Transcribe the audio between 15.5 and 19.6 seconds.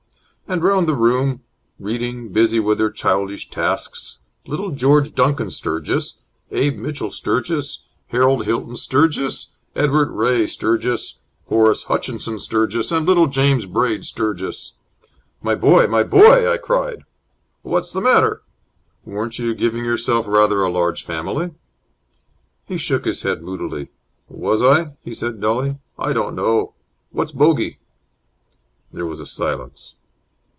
boy! My boy!" I cried. "What's the matter?" "Weren't you